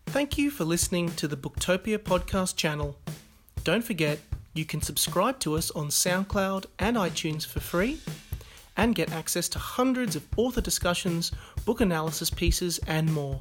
Thank 0.07 0.39
you 0.39 0.53
for 0.53 0.65
listening 0.65 1.11
to 1.17 1.27
the 1.27 1.37
Booktopia 1.37 1.99
podcast 1.99 2.55
channel. 2.55 2.97
Don't 3.65 3.83
forget, 3.83 4.21
you 4.55 4.65
can 4.65 4.81
subscribe 4.81 5.41
to 5.41 5.57
us 5.57 5.73
on 5.73 5.89
SoundCloud 5.89 6.67
and 6.79 6.97
iTunes 6.97 7.45
for 7.45 7.59
free 7.59 7.99
and 8.77 8.95
get 8.95 9.13
access 9.13 9.49
to 9.51 9.59
hundreds 9.59 10.17
of 10.17 10.27
author 10.37 10.61
discussions, 10.61 11.33
book 11.65 11.81
analysis 11.81 12.31
pieces, 12.31 12.79
and 12.87 13.13
more. 13.13 13.41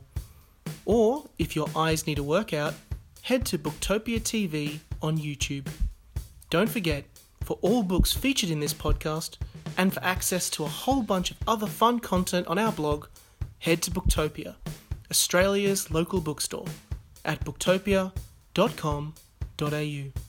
Or, 0.85 1.25
if 1.37 1.55
your 1.55 1.67
eyes 1.75 2.07
need 2.07 2.19
a 2.19 2.23
workout, 2.23 2.73
head 3.21 3.45
to 3.47 3.57
Booktopia 3.57 4.19
TV 4.19 4.79
on 5.01 5.17
YouTube. 5.17 5.67
Don't 6.49 6.69
forget, 6.69 7.05
for 7.43 7.57
all 7.61 7.83
books 7.83 8.13
featured 8.13 8.49
in 8.49 8.59
this 8.59 8.73
podcast, 8.73 9.37
and 9.77 9.93
for 9.93 10.03
access 10.03 10.49
to 10.51 10.63
a 10.63 10.67
whole 10.67 11.01
bunch 11.01 11.31
of 11.31 11.37
other 11.47 11.67
fun 11.67 11.99
content 11.99 12.47
on 12.47 12.57
our 12.57 12.71
blog, 12.71 13.07
head 13.59 13.81
to 13.81 13.91
Booktopia, 13.91 14.55
Australia's 15.11 15.91
local 15.91 16.21
bookstore, 16.21 16.65
at 17.25 17.43
booktopia.com.au. 17.43 20.24